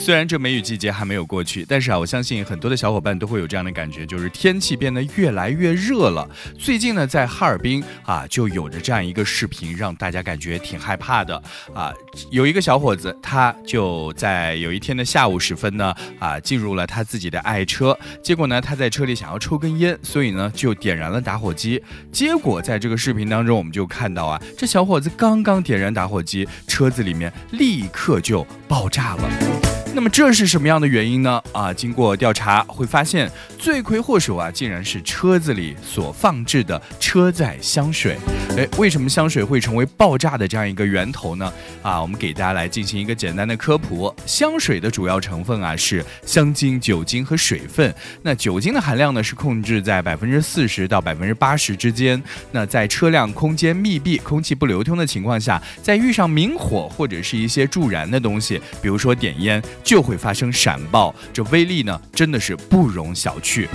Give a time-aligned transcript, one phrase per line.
[0.00, 6.26] 虽然这梅雨季节还没有过去，但是啊，我相信很多的小伙伴都会有这样的感觉，就是天气变得越来越热了。
[6.58, 11.36] 最近呢，在哈尔滨啊，就有着这样一个视频，让大家感觉挺害怕的
[11.74, 11.92] 啊。
[12.30, 21.80] 有一个小伙子，他就在有一天的下午时分呢，啊，进入了他自己的爱车，结果呢，他在车里想要抽根烟，所以呢，就点燃了打火机。
[22.10, 29.69] 结果在这个视频当中，我们就看到啊，这小伙子刚刚点燃打火机，车子里面立刻就爆炸了。
[29.92, 31.42] 那么这是什么样的原因呢？
[31.52, 38.16] 啊，经过调查会发现，罪魁祸首啊，竟然是车子里所放置的车载香水。
[38.56, 41.52] 诶，为什么香水会成为爆炸的这样一个源头呢？
[41.82, 44.14] 啊，我们给大家来进行一个简单的科普。
[44.24, 47.92] 香水的主要成分啊是香精、酒精和水分。
[48.22, 52.22] 那酒精的含量呢是控制在百分之四十到百分之八十之间。
[52.52, 59.60] 那在车辆空间密闭、空气不流通的情况下，在遇上明火或者是一些助燃的东西，比如说点烟。
[59.82, 63.66] 就会发生闪爆，这威力呢，真的是不容小觑。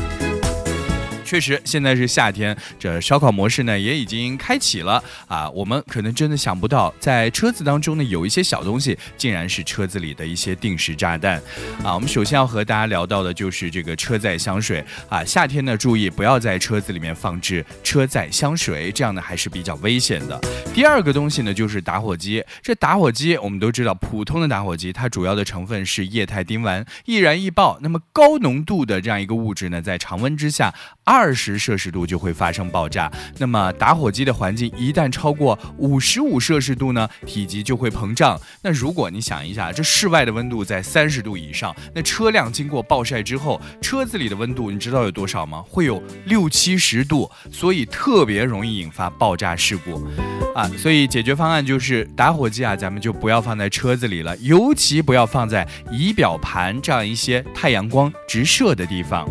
[1.26, 5.50] 确实，现在是夏天，这烧烤模式呢也已经开启了啊！
[5.50, 11.42] 我们可能真的想不到，在车子当中呢有一些小东西，竟然是车子里的一些定时炸弹
[11.84, 11.95] 啊！
[11.95, 20.39] 我们首先要和大家聊到的就是这个车载香水啊，夏天呢注意不要在车子里面放置车载香水，这样呢还是比较危险的。
[20.76, 30.72] 第二个东西呢就是打火机，这打火机我们都知道，普通的打火机它主要的成分是液态丁烷，易燃易爆，那么高浓度的这样一个物质呢，在常温之下。
[31.16, 38.38] 二十摄氏度就会发生爆炸，那么打火机的环境一旦超过五十五摄氏度呢，体积就会膨胀。
[38.61, 45.63] 那如果你想一下，这室外的温度在三十度以上，那车辆经过暴晒之后，车子里的温度你知道有多少吗？
[45.69, 50.05] 会有六七十度，所以特别容易引发爆炸事故
[50.53, 50.67] 啊。
[50.77, 59.25] 所以解决方案就是打火机啊，咱们就不要放在车子里了，尤其不要放在仪表盘这样一些太阳光直射的地方。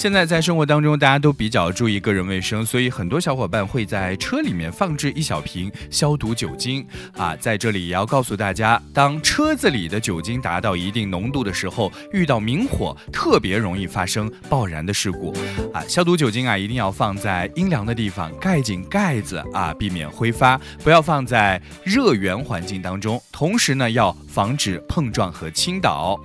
[0.00, 6.82] 现在在生活当中，大家都比较注意个人卫生，所以很多小伙伴会在车里面放置一小瓶消毒酒精
[7.18, 7.36] 啊。
[7.36, 15.36] 在这里也要告诉大家，当车子里的酒精达到一定浓度的时候，遇到明火特别容易发生爆燃的事故
[15.70, 15.84] 啊。
[15.86, 23.22] 消毒酒精啊，一定要放在阴凉的地方，盖紧盖子啊，避免挥发，不要放在热源环境当中。
[23.30, 26.18] 同时呢，要防止碰撞和倾倒。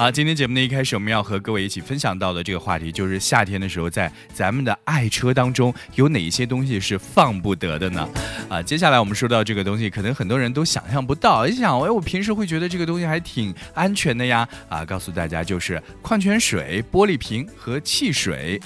[0.00, 8.08] 好，今天节目的一开始，我们要和各位一起分享到的这个话题，就是夏天的时候，在咱们的爱车当中，有哪些东西是放不得的呢？
[8.48, 11.46] 啊，接下来我们说到这个东西，可能很多人都想象不到。
[11.46, 14.48] 一想，哎，我平时会觉得这个东西还挺安全的呀。
[14.70, 18.58] 啊，告诉大家，就是矿泉水、玻璃瓶和汽水。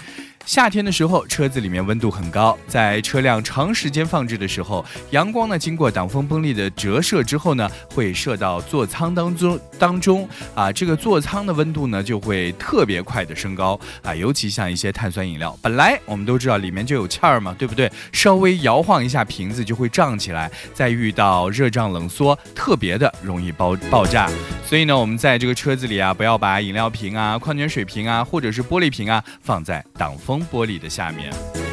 [0.47, 17.91] 夏天的时候，车子里面温度很高，在车辆长时间放置的时候，阳光呢经过挡风玻璃的折射之后呢，会射到座舱当中当中啊，这个座舱的温度呢就会特别快的升高啊，尤其像一些碳酸饮料，本来我们都知道里面就有气儿嘛，对不对？
[18.13, 24.31] 稍微摇晃一下瓶子就会胀起来，再遇到热胀冷缩，特别的容易爆爆炸。
[24.67, 30.34] 所以呢，我们在这个车子里啊，不要把饮料瓶啊、矿泉水瓶啊，或者是玻璃瓶啊放在挡风。
[30.41, 31.64] 玻璃的下面。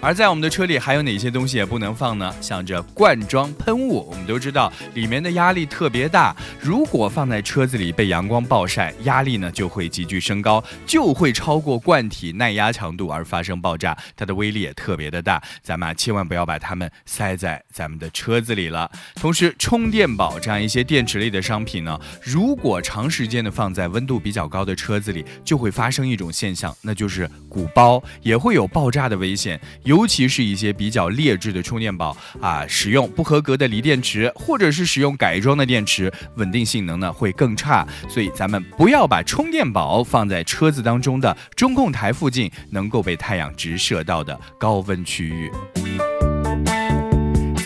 [0.00, 2.32] 而在我们的车里还有哪些东西也不能放呢？
[2.40, 15.42] 像这罐装喷雾，我们都知道里面的压力特别大，如果放在车子里被阳光暴晒，压力呢就会急剧升高，就会超过罐体耐压强度而发生爆炸，它的威力也特别的大。
[15.62, 18.88] 咱们啊千万不要把它们塞在咱们的车子里了。
[19.16, 29.60] 同时，充电宝这样一些电池类的商品呢，如果长时间的放在温度比较高的车子里，就会发生一种现象，那就是鼓包，也会有爆炸的危险。
[29.88, 37.88] 尤其是一些比较劣质的充电宝啊，使用不合格的锂电池，或者是使用改装的电池，稳定性能呢会更差。
[38.06, 45.50] 所以咱们不要把充电宝放在车子当中的中控台附近，能够被太阳直射到的高温区域。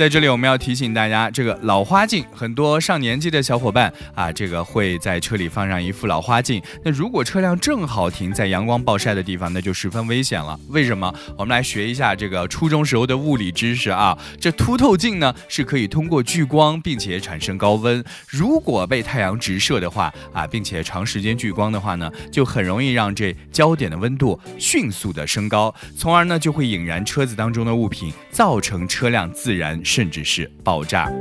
[0.02, 6.60] 在这里，我们要提醒大家，这个老花镜，很多上年纪的小伙伴啊，这个会在车里放上一副老花镜。
[6.84, 10.58] 那如果车辆正好停在阳光暴晒的地方，那就十分危险了。
[10.70, 11.14] 为什么？
[11.38, 14.18] 我们来学一下这个初中时候的物理知识啊。
[14.40, 18.04] 这凸透镜呢，是可以通过聚光，并且产生高温。
[18.26, 29.80] 如果被太阳直射的话啊，并且长时间聚光的话呢，就很容易让这焦点的温度迅速的升高，从而呢就会引燃车子当中的物品，造成车辆自燃。
[29.92, 31.12] 甚至是爆炸。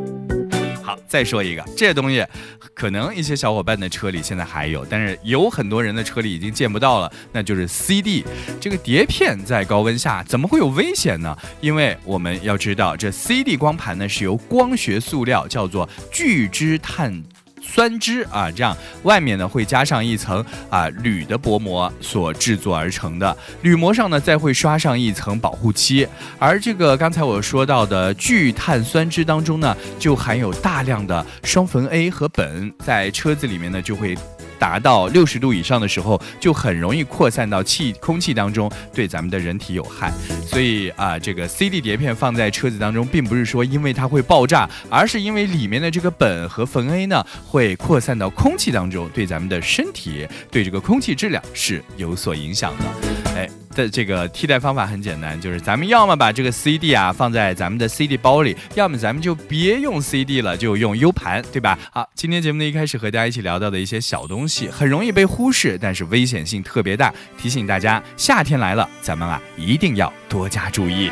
[0.81, 2.25] 好，再说一个，这东西
[2.73, 8.23] 可能一些小伙伴的车里现在还有，但是有很多人的车里已经见不到了，那就是 CD
[8.61, 11.37] 这个碟片在高温下怎么会有危险呢？
[11.59, 17.21] 因为我们要知道，这 CD 光盘呢是由光学塑料叫做聚酯碳。
[17.61, 34.17] 酸枝啊，这样外面呢会加上一层啊铝的薄膜所制作而成的，铝膜上呢再会刷上一层保护漆，而这个刚才我说到的聚碳酸酯当中呢，就含有大量的双酚 A 和苯，在车子里面呢就会。
[34.61, 40.13] 达到六十度以上的时候，就很容易扩散到气空气当中，对咱们的人体有害。
[40.45, 53.20] 所以啊，这个 CD 碟片放在车子当中，并不是说因为它会爆炸，而是因为里面的这个苯和酚 A 呢，会扩散到空气当中，对咱们的身体，对这个空气质量是有所影响的。
[53.35, 53.49] 哎。
[53.73, 61.79] 的这个替代方法很简单，就是咱们要么把这个 CD 啊放在咱们的 CD 包里，要么咱们就别用 CD 了，就用 U 盘，对吧？
[61.93, 67.13] 好，今天节目的一开始和大家一起聊到的一些小东西，很容易被忽视，但是危险性特别大。
[67.37, 71.09] 提醒大家，夏天来了，咱们啊一定要多加注意。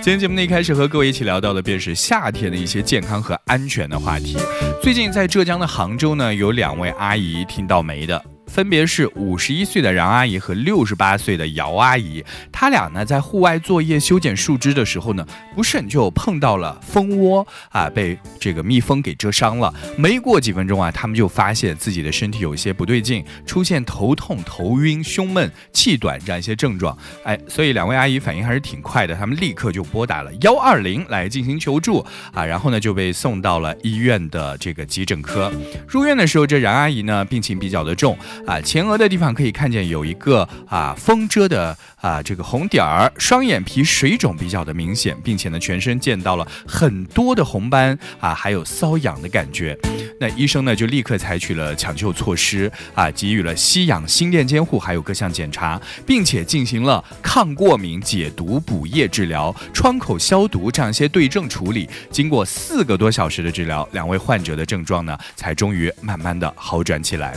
[0.00, 4.38] 今天节目的一开始和各位一起聊到的便是夏天的一些健康和安全的话题。
[4.82, 8.35] 最近在浙江的杭州呢，有两位阿姨挺倒霉的。
[8.56, 19.70] 分别是五十一岁的杨阿姨和六十八岁的姚阿姨，她俩呢在户外作业修剪树枝的时候呢，不慎就碰到了蜂窝啊，被这个蜜蜂给蛰伤了。
[19.98, 26.96] 没过几分钟啊，他们就发现自己的身体有些不对劲，出现头痛、头晕、胸闷、气短这样一些症状。
[27.24, 31.98] 哎，所以两位阿姨反应还是挺快的，他们立刻就拨打了幺二零来进行求助
[32.32, 35.52] 啊，然后呢就被送到了医院的这个急诊科。
[35.86, 38.16] 入院的时候，这杨阿姨呢病情比较的重。
[38.46, 49.76] 啊，前额的地方可以看见有一个啊风遮的啊这个红点儿，双眼皮水肿比较的明显，并且呢全身见到了很多的红斑啊，还有瘙痒的感觉。
[50.20, 61.88] 那医生呢就立刻采取了抢救措施啊，给予了吸氧、心电监护，还有各项检查，并且进行了抗过敏、解毒、补液治疗、创口消毒这样一些对症处理。
[62.10, 67.36] 经过四个多小时的治疗，两位患者的症状呢才终于慢慢的好转起来。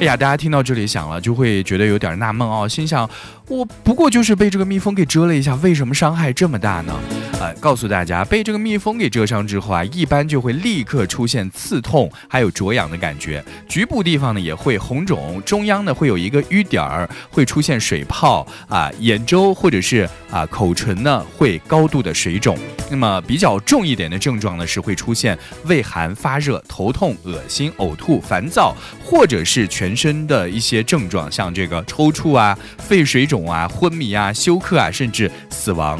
[0.00, 3.08] 哎呀，大家听到这里想了，就会觉得有点纳闷哦，心想，
[3.48, 6.94] 我不过就是被这个蜜蜂给蛰了一下，为什么伤害这么大呢？
[7.40, 22.58] 呃，告诉大家，被这个蜜蜂给蛰伤之后啊，一般就会立刻出现刺痛，还有灼痒的感觉，局部地方呢也会红肿，中央呢会有一个瘀点儿，会出现水泡啊，眼周或者是啊口唇呢会高度的水肿。
[22.90, 35.98] 那么比较重一点的症状呢，是会出现畏寒、发热、头痛、恶心、呕吐、烦躁，或者是全身的一些症状，像这个抽搐啊、肺水肿啊、昏迷啊、休克啊，甚至死亡。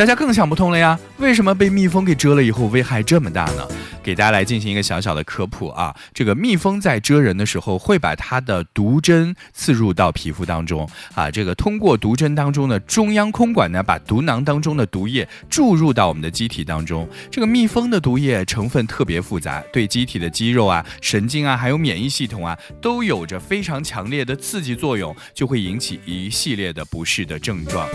[0.00, 3.68] 大家更想不通了呀，为什么被蜜蜂给蛰了以后危害这么大呢？
[4.02, 17.06] 给大家来进行一个小小的科普啊，这个蜜蜂在蛰人的时候，会把它的毒针刺入到皮肤当中啊，这个通过毒针当中的中央空管呢，把毒囊当中的毒液注入到我们的机体当中。
[17.30, 27.86] 这个蜜蜂的毒液成分特别复杂，对机体的肌肉啊、神经啊，还有免疫系统啊，都有着非常强烈的刺激作用，就会引起一系列的不适的症状。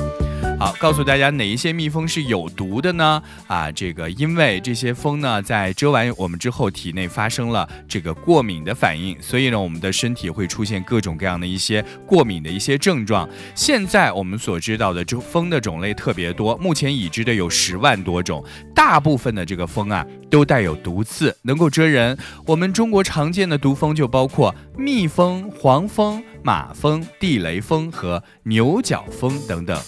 [0.58, 3.15] 好，告诉大家哪一些蜜蜂是有毒的呢？
[3.48, 13.28] 啊，这个因为这些蜂呢，在蛰完我们之后，体内发生了这个过敏的反应，所以呢，我们的身体会出现各种各样的一些过敏的一些症状。
[13.54, 22.18] 现在我们所知道的这蜂的种类特别多，目前已知的有十万多种，大部分的这个蜂啊，都带有毒刺，能够蛰人。
[22.46, 29.80] 我们中国常见的毒蜂就包括蜜蜂、黄蜂、马蜂、地雷蜂和牛角蜂等等。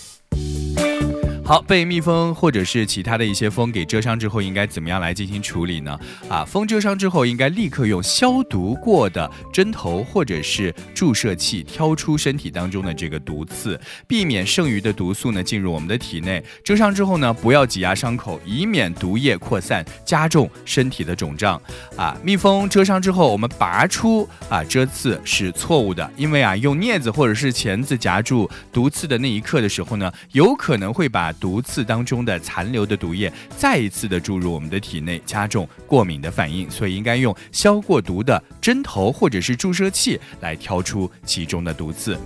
[1.48, 5.98] 好，被蜜蜂或者是其他的一些蜂给蛰伤之后，应该怎么样来进行处理呢？
[6.28, 16.44] 啊，蜂蛰伤之后，应该立刻用消毒过的针头或者是注射器挑出身体当中的这个毒刺，避免剩余的毒素呢进入我们的体内。
[16.66, 21.62] 蛰伤之后呢，不要挤压伤口，以免毒液扩散，加重身体的肿胀。
[21.96, 42.18] 啊，蜜蜂蛰伤之后，我们拔出啊蛰刺是错误的，因为啊用镊子或者是钳子夹住毒刺的那一刻的时候呢，有可能会把毒刺当中的残留的毒液再一次的注入我们的体内，加重过敏的反应，所以应该用消过毒的针头或者是注射器来挑出其中的毒刺。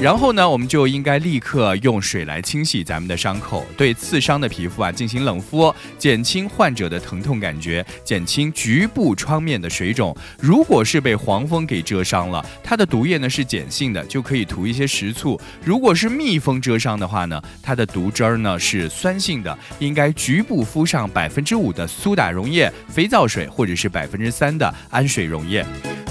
[0.00, 10.16] 然后呢，我们就应该立刻用水来清洗咱们的伤口，对刺伤的皮肤啊进行冷敷，减轻患者的疼痛感觉，减轻局部创面的水肿。
[10.38, 25.66] 如果是被黄蜂给蛰伤了，它的毒液呢是碱性的，就可以涂一些食醋；如果是蜜蜂蛰伤的话呢，它的毒汁儿呢是酸性的，应该局部敷上百分之五的苏打溶液、肥皂水或者是百分之三的氨水溶液。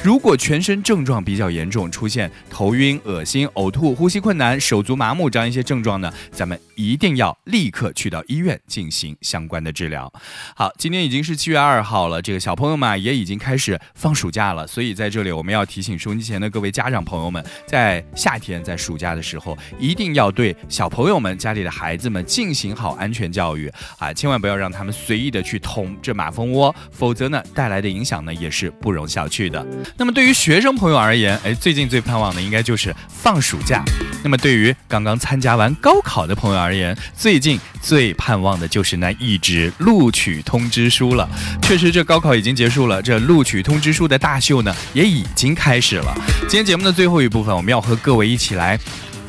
[0.07, 10.12] 如果全身症状比较严重，出现头晕、恶心、呕吐、呼吸困难、手足麻木这样一些症状呢，咱们一定要立刻去到医院进行相关的治疗。
[10.55, 23.67] 好，今天已经是七月二号了，这个小朋友们也已经开始放暑假了，所以在这里我们要提醒收音机前的各位家长朋友们，在夏天在暑假的时候，一定要对小朋友们家里的孩子们进行好安全教育
[23.98, 29.65] 啊，千万不要让他们随意的去捅这马蜂窝，否则呢带来的影响呢也是不容小觑的。
[29.98, 33.84] 那么对于学生朋友而言，哎，最近最盼望的应该就是放暑假。
[34.24, 41.27] 那么对于刚刚参加完高考的朋友而而言，最近最盼望的就是那一纸录取通知书了。
[41.62, 46.13] 确实，这高考已经结束了，这录取通知书的大秀呢也已经开始了。
[46.41, 48.77] 今天节目的最后一部分，我们要和各位一起来，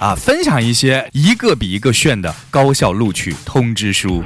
[0.00, 4.24] 啊，分享一些一个比一个炫的高校录取通知书。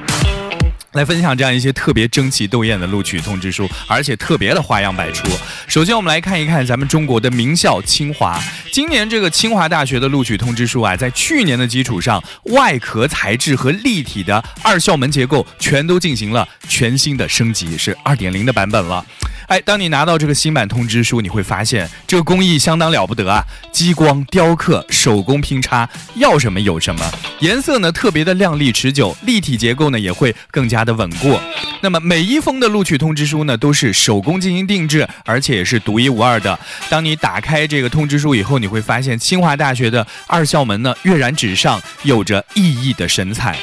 [0.92, 5.26] 来分享这样一些特别争奇斗艳的录取通知书，而且特别的花样百出。
[5.66, 8.38] 首先，我们来看一看咱们中国的名校清华。
[8.70, 19.04] 今年这个清华大学的录取通知书啊，在去年的基础上，外壳材质和立体的二校门结构全都进行了全新的升级，是二点零的版本了。
[19.48, 23.44] 哎，当你拿到这个新版通知书，你会发现这个工艺相当了不得啊！
[23.72, 27.10] 激光雕刻、手工拼插，要什么有什么。
[27.40, 31.38] 颜色呢特别的亮丽持久，立体结构呢也会更加的稳固。
[31.80, 36.58] 那么每一封的录取通知书呢都是手工进行定制，而且也是独一无二的。
[36.88, 43.58] 当你打开这个通知书以后，你会发现清华大学的二校门呢跃然纸上，有着熠熠的神采。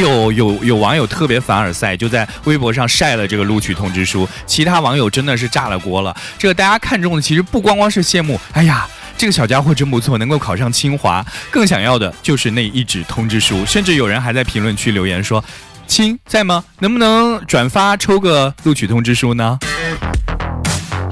[0.00, 6.16] 有，有有网友特别凡尔赛，就在微博上晒了这个录取通知书，其他网友真的是炸了锅了。
[6.38, 13.64] 这个大家看中的其实不光光是羡慕，哎呀，这个小家伙真不错，能够考上清华，更想要的就是那一纸通知书。
[13.66, 15.44] 甚至有人还在评论区留言说
[15.86, 16.64] ：“亲在吗？
[16.78, 19.58] 能不能转发抽个录取通知书呢？”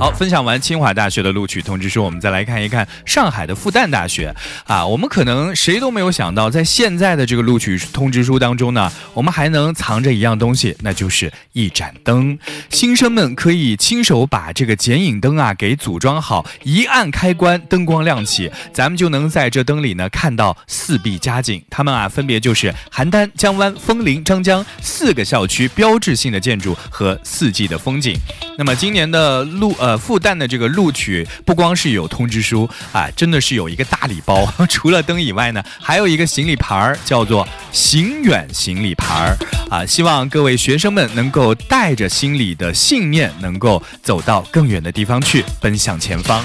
[0.00, 4.34] 好，分享完清华大学的录取通知书，我们再来看一看上海的复旦大学。
[4.64, 12.38] 啊，我们可能谁都没有想到，在现在的这个录取通知书当中呢，我们还能藏着一样东西，那就是一盏灯。
[12.70, 21.62] 新生们可以亲手把这个剪影灯啊给组装好，一按开关，灯光亮起，咱们就能在这灯里呢看到四壁佳景。
[21.68, 28.18] 它们啊分别就是邯郸、江湾、枫林、张江四个校区标志性的建筑和四季的风景。
[28.60, 29.96] 那么今年的录呃。
[29.96, 34.50] 复旦的这个录取不光是有通知书啊，真的是有一个大礼包。
[34.68, 39.36] 除了灯以外呢，还有一个行李牌儿，叫做“行远行李牌儿”
[39.70, 39.86] 啊。
[39.86, 46.44] 希望各位学生们能够带着心里的信念，能够走到更远的地方去，奔向前方。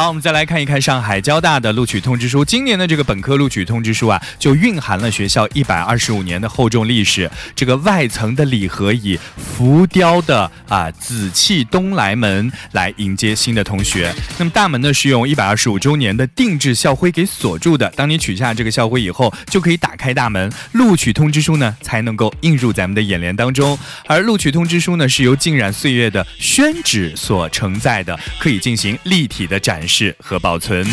[0.00, 2.42] 好，我们再来看一看上海交大的录取通知书。
[2.42, 7.30] 今年的这个本科录取通知书啊，就蕴含了学校一百二十五年的厚重历史。
[7.54, 14.10] 这个外层的礼盒以浮雕的啊紫气东来门来迎接新的同学。
[14.38, 17.86] 那么大门呢是用一百二十五周年的定制校徽给锁住的。
[17.94, 23.78] 当你取下这个校徽以后，就可以打开大门，录取通知书呢才能够映入咱们的眼帘当中。
[24.06, 29.70] 而录取通知书呢是由浸染岁月的宣纸所承载的，可以进行立体的展。
[29.80, 30.86] 展示和保存。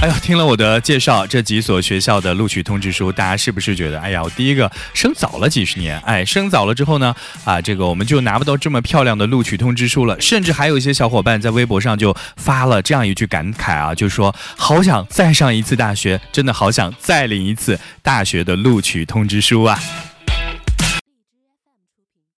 [0.00, 7.12] 哎呦，听了我的介绍，这几所学校的录取通知书，大家是不是觉得，哎呀，我第一个生早了几十年，哎，生早了之后呢，
[7.44, 10.20] 啊，这个我们就拿不到这么漂亮的录取通知书了。
[10.20, 19.80] 甚至还有一些小伙伴在微博上就发了这样一句感慨啊，就说好想再上一次大学，真的好想再领一次大学的录取通知书啊。